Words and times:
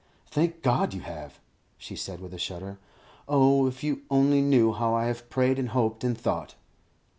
"Thank 0.31 0.63
God, 0.63 0.95
you 0.95 1.01
have!" 1.01 1.39
she 1.77 1.95
said, 1.95 2.21
with 2.21 2.33
a 2.33 2.39
shudder. 2.39 2.79
"Oh, 3.27 3.67
if 3.67 3.83
you 3.83 4.01
only 4.09 4.41
knew 4.41 4.73
how 4.73 4.95
I 4.95 5.05
have 5.05 5.29
prayed 5.29 5.59
and 5.59 5.69
hoped 5.69 6.03
and 6.03 6.17
thought!" 6.17 6.55